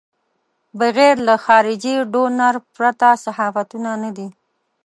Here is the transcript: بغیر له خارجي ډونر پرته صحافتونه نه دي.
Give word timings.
بغیر 0.79 1.15
له 1.27 1.35
خارجي 1.45 1.95
ډونر 2.11 2.53
پرته 2.75 3.09
صحافتونه 3.25 3.91
نه 4.03 4.11
دي. 4.17 4.27